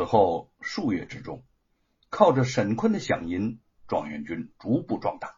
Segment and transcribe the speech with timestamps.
[0.00, 1.44] 此后数月之中，
[2.08, 5.36] 靠着沈坤的饷银，状元军逐步壮大。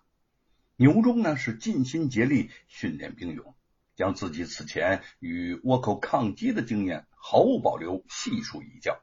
[0.77, 3.57] 牛忠呢是尽心竭力训练兵勇，
[3.97, 9.03] 将自己此前与倭寇抗击的经验毫无保留细数一教。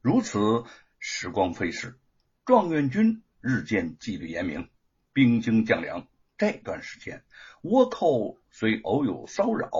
[0.00, 0.64] 如此
[0.98, 1.98] 时光飞逝，
[2.46, 4.70] 状元军日渐纪律严明，
[5.12, 6.08] 兵精将良。
[6.38, 7.24] 这段时间，
[7.62, 9.70] 倭寇虽偶有骚扰，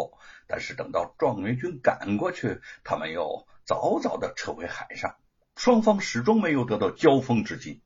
[0.46, 5.16] 但是等到状元军赶过去，他们又早早的撤回海上，
[5.54, 7.82] 双方始终没有得到交锋之机。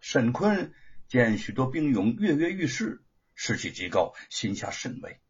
[0.00, 0.72] 沈坤
[1.08, 3.02] 见许多兵勇跃跃欲试，
[3.34, 5.20] 士气极高，心下甚慰，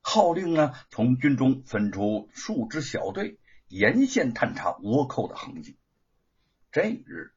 [0.00, 5.76] 号令呢从军中分出数支小队，沿线探查倭寇的痕迹。
[6.70, 7.32] 这日，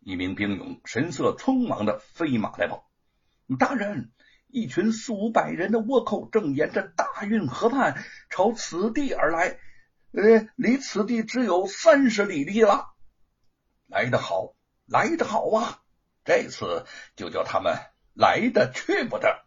[0.00, 2.90] 一名兵勇神色匆忙的飞马来报。
[3.56, 4.10] 大人，
[4.48, 9.58] 一群四五百人的倭寇正沿着大运河畔朝此地而来，
[10.12, 12.88] 呃，离此地只有三十里地了。
[13.86, 14.54] 来得好，
[14.86, 15.82] 来得好啊！
[16.24, 17.76] 这次就叫他们
[18.14, 19.44] 来的去不得。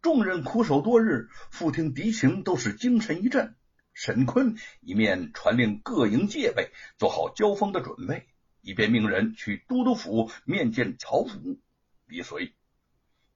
[0.00, 3.56] 众人苦守多日，复听敌情，都是精神一振。
[3.92, 8.28] 沈坤一面传令各营戒备，做好交锋的准备，
[8.60, 11.58] 一边命人去都督府面见曹府
[12.06, 12.54] 李随。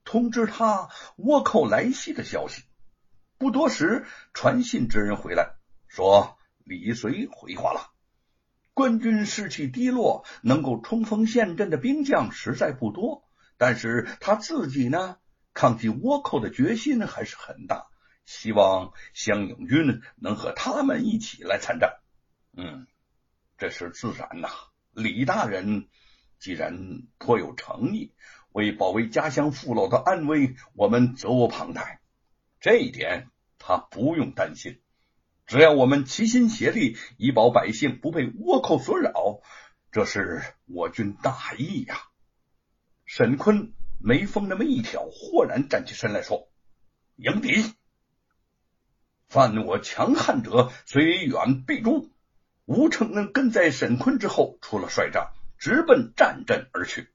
[0.09, 2.63] 通知他倭寇来袭的消息。
[3.37, 5.57] 不多时，传信之人回来，
[5.87, 7.93] 说李随回话了。
[8.73, 13.29] 官军士气低落，能够冲锋陷阵的兵将实在不多。
[13.59, 15.19] 但是他自己呢，
[15.53, 17.89] 抗击倭寇的决心还是很大，
[18.25, 22.01] 希望湘勇军能和他们一起来参战。
[22.57, 22.87] 嗯，
[23.59, 24.49] 这是自然呐。
[24.93, 25.87] 李大人
[26.39, 28.15] 既然颇有诚意。
[28.53, 32.01] 为保卫家乡父老的安危，我们责无旁贷。
[32.61, 34.81] 这一点他不用担心。
[35.47, 39.41] 只要我们齐心协力，以保百姓不被倭寇所扰，
[39.91, 41.97] 这是我军大义呀！
[43.07, 46.51] 沈坤眉峰那么一挑，豁然站起身来说
[47.17, 47.75] ：“迎敌！
[49.29, 52.11] 犯我强悍者，虽远必诛。”
[52.67, 57.09] 吴承恩跟在沈坤之后，出了帅帐，直奔战阵而去。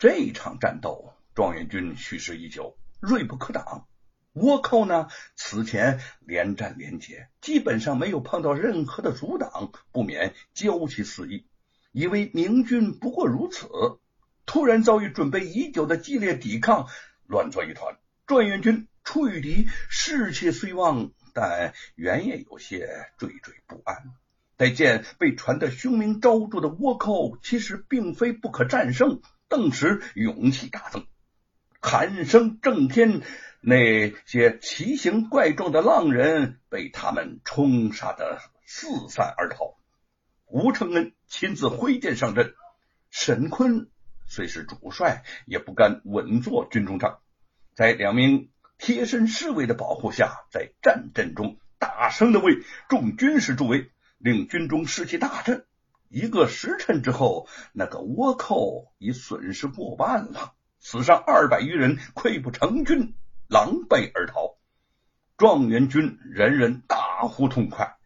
[0.00, 3.86] 这场战斗，状元军蓄势已久，锐不可挡。
[4.32, 11.44] 倭寇呢，此前连战连捷，基本上没有碰到任何的阻挡，不免骄其肆意，
[11.92, 13.68] 以为明军不过如此。
[14.46, 16.86] 突然遭遇准备已久的激烈抵抗，
[17.26, 17.98] 乱作一团。
[18.26, 24.14] 状元军出于敌，士气虽旺，但原也有些惴惴不安。
[24.56, 29.20] 待见被传得凶名昭著的倭寇，其实并非不可战胜。
[29.50, 31.06] 顿时勇气大增，
[31.80, 33.20] 喊声震天。
[33.62, 39.76] 那些奇形怪状的浪人被他们冲杀的四散而逃。
[40.46, 42.54] 吴承恩亲自挥剑上阵，
[43.10, 43.90] 沈坤
[44.26, 47.18] 虽是主帅，也不敢稳坐军中帐。
[47.74, 55.66] 在两名贴身侍卫的保护下，在战阵中大声的为众军士助威，令军中士气大振。
[56.12, 63.14] 一个时辰之后，那个倭寇已损失过半了，死伤二百余人，溃不成军，
[63.46, 64.58] 狼狈而逃。
[65.36, 67.96] 状元军人人大呼痛快。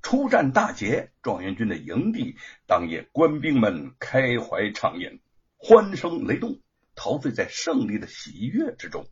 [0.00, 5.20] 出战大捷，状元军的营地当夜，官兵们开怀畅饮，
[5.58, 6.58] 欢声雷动，
[6.94, 9.06] 陶醉在胜利的喜悦之中。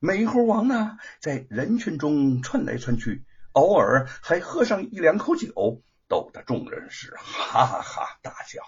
[0.00, 5.80] 美猴王呢，在人群中窜来窜去，偶尔还喝上一两口酒。
[6.08, 8.62] 逗得众人是哈哈大笑。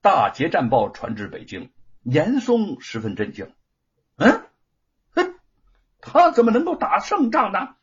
[0.00, 1.70] 大捷战报传至北京，
[2.02, 3.52] 严嵩十分震惊。
[4.16, 4.46] 嗯，
[5.10, 5.34] 哼，
[6.00, 7.74] 他怎么能够打胜仗呢？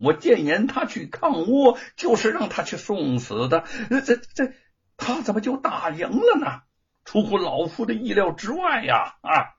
[0.00, 3.64] 我谏言他去抗倭，就是让他去送死的。
[3.88, 4.52] 这这，
[4.96, 6.62] 他怎么就打赢了呢？
[7.04, 9.16] 出乎老夫的意料之外呀！
[9.22, 9.56] 啊，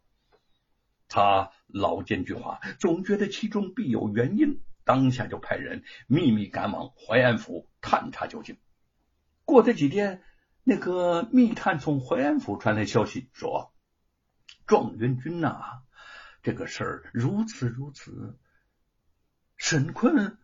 [1.08, 4.62] 他老奸巨猾，总觉得其中必有原因。
[4.84, 8.58] 当下就派人秘密赶往淮安府探查究竟。
[9.46, 10.22] 过这几天，
[10.64, 13.74] 那个密探从淮安府传来消息，说
[14.66, 15.82] 状元军呐，
[16.44, 18.38] 这个事儿如此如此。
[19.58, 20.40] 沈坤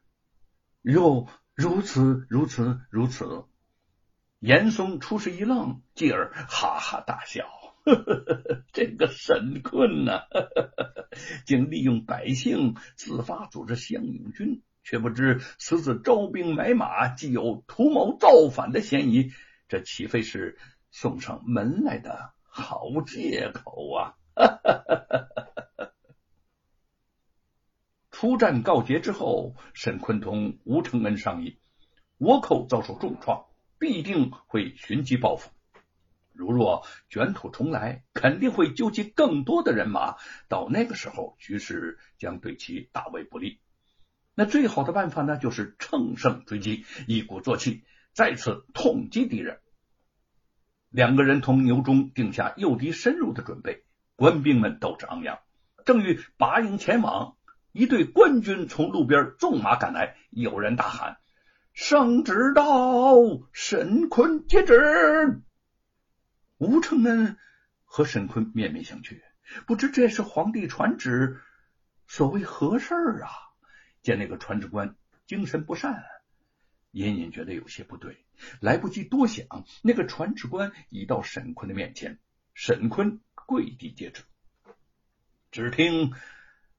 [0.82, 3.46] 又如此如此如此。
[4.40, 7.50] 严嵩出师一愣，继而哈哈大笑。
[8.74, 10.24] 这个沈坤呐，
[11.48, 19.32] 竟利用百姓自发组织乡勇军，却不知此次招兵买马，既有图谋造反的嫌疑，
[19.68, 20.58] 这岂非是
[20.92, 24.14] 送上门来的好借口啊！
[28.12, 31.60] 出战告捷之后，沈坤同吴承恩商议，
[32.20, 33.46] 倭寇遭受重创，
[33.80, 35.52] 必定会寻机报复。
[36.38, 40.16] 如若卷土重来，肯定会纠集更多的人马。
[40.48, 43.60] 到那个时候，局势将对其大为不利。
[44.36, 49.60] 那最好的办法呢，就是乘胜追击，一鼓作气，再次痛击敌人。
[50.90, 53.84] 两个人同牛忠定下诱敌深入的准备，
[54.16, 55.40] 官兵们斗志昂扬，
[55.86, 57.36] 正欲拔营前往，
[57.72, 61.18] 一队官军从路边纵马赶来，有人大喊
[61.74, 63.16] ：“圣旨到，
[63.52, 65.42] 沈坤接旨。”
[66.58, 67.38] 吴承恩
[67.86, 69.22] 和沈坤面面相觑，
[69.68, 71.40] 不知这是皇帝传旨，
[72.08, 73.30] 所谓何事儿啊？
[74.02, 74.96] 见那个传旨官
[75.28, 76.04] 精神不善，
[76.90, 78.26] 隐隐觉得有些不对，
[78.60, 79.46] 来不及多想，
[79.84, 82.18] 那个传旨官已到沈坤的面前，
[82.56, 84.24] 沈坤跪地接旨。
[85.52, 86.14] 只听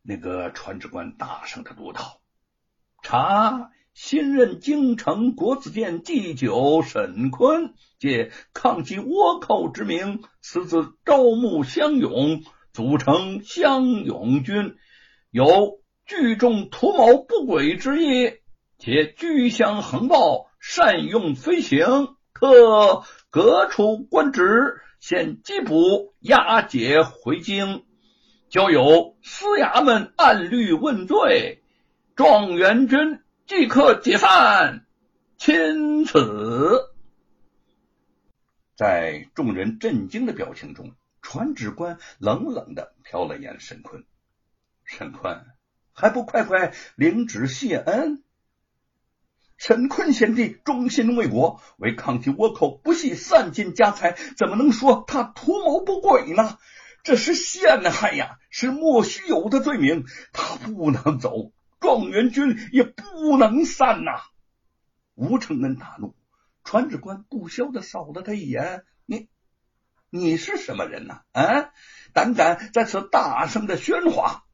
[0.03, 2.21] 那个传旨官大声的读道
[3.03, 14.77] ：“查。”新任京城国子监祭酒沈坤，借抗击倭寇之名，私自招募乡勇，组成乡勇军，
[15.33, 18.35] 有聚众图谋不轨之意，
[18.79, 27.83] 且居乡横暴，善用飞行，特革除官职，现缉捕押解回京，
[28.49, 31.65] 交由司衙门按律问罪。
[32.15, 33.19] 状元军。
[33.49, 34.85] 即刻解散，
[35.39, 36.93] 钦此。
[38.77, 40.93] 在众人震惊的表情中，
[41.23, 44.05] 传旨官冷冷的瞟了眼沈坤。
[44.85, 45.47] 沈坤
[45.95, 48.23] 还不快快领旨谢恩？
[49.57, 56.59] 沈坤贤弟忠心为国，为抗击倭寇不惜散尽家财，怎么能说他图谋不轨呢？
[57.03, 60.05] 这是陷害呀，是莫须有的罪名，
[60.35, 61.51] 他不能走。
[61.89, 64.21] 状元军也不能散呐！
[65.15, 66.15] 吴承恩大怒，
[66.63, 69.31] 传旨官不消的扫了他一眼：“你，
[70.11, 71.23] 你是什么人呐？
[71.33, 71.71] 啊，
[72.13, 74.45] 胆敢在此大声的喧哗！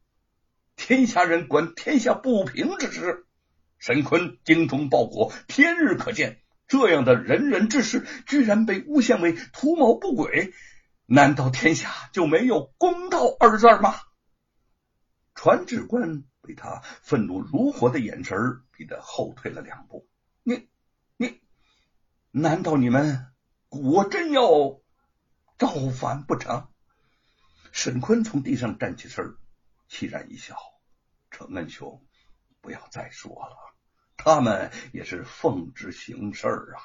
[0.76, 3.26] 天下人管天下不平之事，
[3.78, 6.40] 沈坤精忠报国，天日可见。
[6.68, 10.54] 这样的仁人志士，居然被诬陷为图谋不轨，
[11.04, 13.92] 难道天下就没有公道二字吗？”
[15.34, 16.22] 传旨官。
[16.46, 18.36] 被他愤怒如火的眼神
[18.70, 20.06] 逼得后退了两步。
[20.42, 20.68] 你，
[21.16, 21.40] 你，
[22.30, 23.26] 难道你们
[23.68, 24.80] 果真要
[25.58, 26.68] 造反不成？
[27.72, 29.36] 沈坤从地上站起身，
[29.90, 30.54] 凄然一笑
[31.32, 32.04] ：“程恩兄，
[32.60, 33.74] 不要再说了。
[34.16, 36.78] 他们也是奉旨行事啊。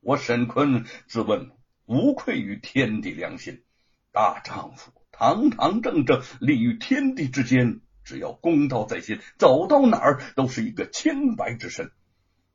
[0.00, 1.52] 我沈坤自问
[1.84, 3.64] 无愧于天地良心，
[4.12, 11.92] 大丈夫堂堂正正立于天地之间。”只要公道在心，走到哪儿都是一个清白之身。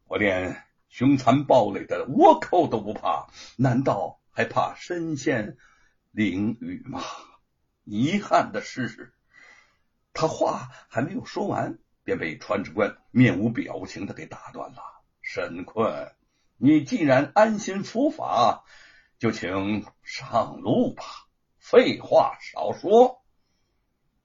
[0.08, 5.58] 我连凶残暴戾的倭寇都不怕，难道还怕身陷
[6.12, 7.04] 囹圄吗？
[7.84, 9.14] 遗憾的是，
[10.12, 14.82] 他话还没有说完，便被传旨官面无表情的给打断了。
[15.22, 16.12] 沈坤，
[16.58, 18.64] 你既然安心伏法，
[19.20, 21.04] 就请上路吧。
[21.60, 23.23] 废话少说。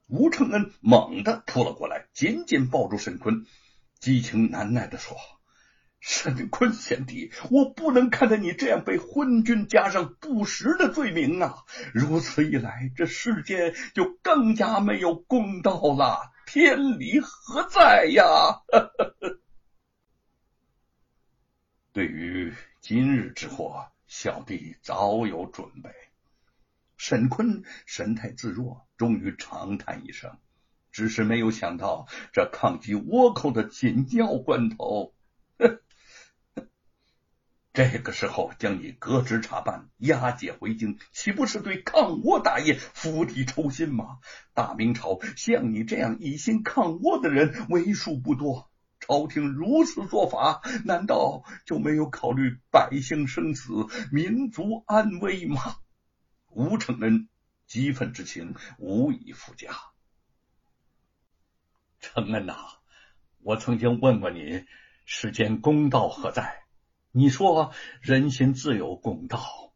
[0.08, 3.44] 吴承恩猛地扑了过来，紧紧抱住沈坤，
[4.00, 5.19] 激情难耐的说
[6.00, 11.56] ：“沈坤贤弟，我不能看着你这样被昏君加上不实的罪名啊！
[11.92, 18.25] 如此一来，这世间就更加没有公道了，天理何在呀？”
[21.92, 25.90] 对于今日之祸，小弟早有准备。
[26.99, 30.37] 沈坤神态自若，终于长叹一声，
[30.90, 35.14] 只是没有想到这抗击倭寇的紧要关头，
[37.73, 44.19] 这个时候将你革职查办、押解回京，岂不是对抗倭大业釜底抽薪吗？
[44.52, 55.76] 大明朝像你这样一心抗倭的人为数不多，朝廷如此做法，难道就没有考虑百姓生死、民族安危吗？
[56.58, 57.28] 吴承恩
[57.68, 59.68] 激愤之情无以复加。
[62.00, 62.56] 承恩呐，
[63.44, 64.64] 我曾经问过你，
[65.04, 66.64] 世间公道何在？
[67.12, 69.72] 你说人心自有公道。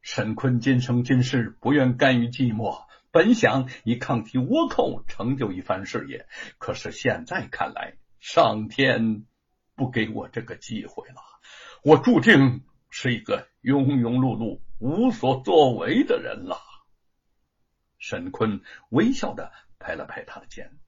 [0.00, 9.26] 沈坤今生今世不愿甘于寂寞，本想以抗击倭寇成就一番事业，可是现在看来，上天
[9.74, 11.20] 不给我这个机会了，
[11.84, 14.60] 我注定是一个庸庸碌碌。
[14.78, 16.60] 无所作为的人了。
[17.98, 20.78] 沈坤微笑的拍了拍他的肩。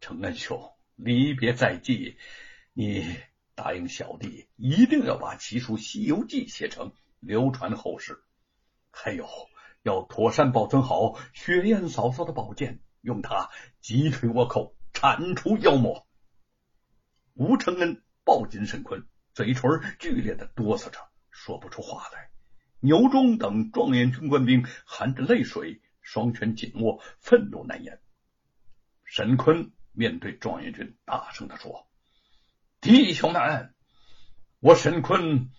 [0.00, 2.16] 承恩兄，离别在即，
[2.72, 3.04] 你
[3.54, 8.24] 答应小弟，一定要把奇书《西游记》写成，流传后世。
[8.90, 9.28] 还有，
[9.82, 16.06] 要妥善保存好雪雁嫂嫂的宝剑，用它击退倭寇，铲除妖魔。
[17.34, 19.06] 吴承恩抱紧沈坤，
[19.36, 20.98] 嘴唇剧烈的哆嗦着，
[21.30, 22.30] 说不出话来。
[22.80, 28.00] 牛忠等状元军官兵含着泪水，双拳紧握，愤怒难言。
[29.04, 31.86] 沈坤面对状元军，大声的说
[32.80, 33.74] ：“弟兄们，
[34.58, 35.50] 我沈坤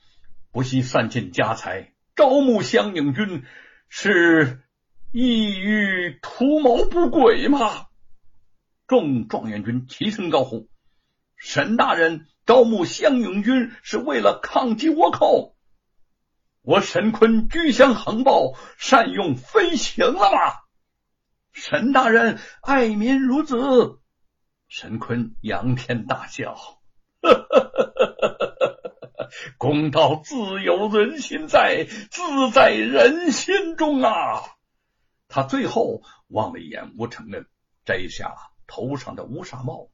[0.51, 3.45] 不惜散尽家财招募湘影军，
[3.89, 4.63] 是
[5.11, 7.85] 意欲图谋不轨吗？”
[8.87, 10.67] 众状元军齐声高呼
[11.37, 15.55] ：“沈大人招募湘勇军是为了抗击倭寇。
[16.61, 20.53] 我沈坤居乡横暴，善用飞行了吗？”
[21.53, 23.99] 沈大人爱民如子，
[24.67, 28.47] 沈坤仰天大笑，哈哈哈哈
[29.17, 29.29] 哈！
[29.57, 34.43] 公道自有人心在，自在人心中啊！
[35.27, 37.47] 他最后望了一眼吴承恩，
[37.85, 38.35] 摘下
[38.67, 39.89] 头上的乌纱帽，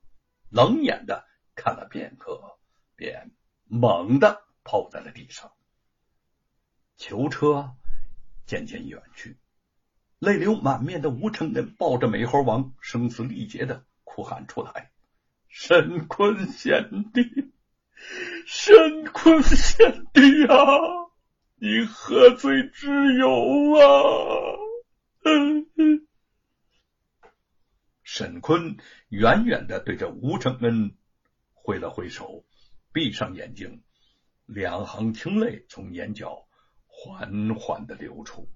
[0.50, 2.58] 冷眼的看了片刻，
[2.96, 3.32] 便
[3.66, 5.52] 猛地抛在了地上。
[6.98, 7.76] 囚车
[8.46, 9.38] 渐渐远去。
[10.20, 14.92] 泪流满面的吴承恩抱着美猴王，声嘶力竭的哭喊出来
[15.50, 17.52] ：“神坤贤弟，
[18.46, 20.56] 神坤贤弟啊，
[21.56, 23.28] 你何罪之有
[23.76, 23.84] 啊？”
[28.04, 28.78] 沈坤
[29.10, 30.96] 远远的对着吴承恩
[31.64, 32.44] 挥了挥手，
[32.92, 33.82] 闭上眼睛，
[34.46, 36.46] 两行清泪从眼角
[36.86, 38.50] 缓缓的流出。